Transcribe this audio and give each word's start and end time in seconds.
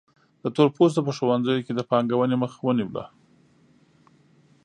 د 0.41 0.45
تور 0.55 0.67
پوستو 0.75 1.05
په 1.07 1.11
ښوونځیو 1.17 1.63
کې 1.65 1.73
د 1.75 1.81
پانګونې 1.89 2.35
مخه 2.43 2.59
ونیوله. 2.63 3.03